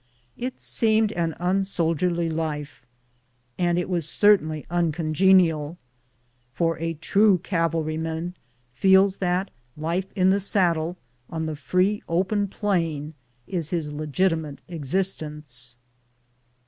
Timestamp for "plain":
12.47-13.13